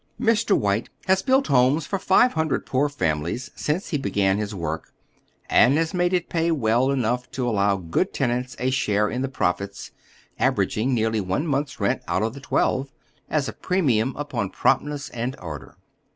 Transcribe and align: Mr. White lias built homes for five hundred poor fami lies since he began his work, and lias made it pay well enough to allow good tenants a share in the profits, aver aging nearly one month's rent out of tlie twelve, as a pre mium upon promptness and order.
Mr. 0.19 0.57
White 0.57 0.89
lias 1.07 1.21
built 1.21 1.45
homes 1.45 1.85
for 1.85 1.99
five 1.99 2.33
hundred 2.33 2.65
poor 2.65 2.89
fami 2.89 3.21
lies 3.23 3.51
since 3.53 3.89
he 3.89 3.99
began 3.99 4.39
his 4.39 4.55
work, 4.55 4.91
and 5.47 5.75
lias 5.75 5.93
made 5.93 6.11
it 6.11 6.27
pay 6.27 6.49
well 6.49 6.89
enough 6.89 7.29
to 7.29 7.47
allow 7.47 7.75
good 7.77 8.11
tenants 8.11 8.55
a 8.57 8.71
share 8.71 9.07
in 9.11 9.21
the 9.21 9.29
profits, 9.29 9.91
aver 10.39 10.63
aging 10.63 10.95
nearly 10.95 11.21
one 11.21 11.45
month's 11.45 11.79
rent 11.79 12.01
out 12.07 12.23
of 12.23 12.33
tlie 12.33 12.41
twelve, 12.41 12.91
as 13.29 13.47
a 13.47 13.53
pre 13.53 13.79
mium 13.79 14.13
upon 14.19 14.49
promptness 14.49 15.09
and 15.09 15.35
order. 15.39 15.77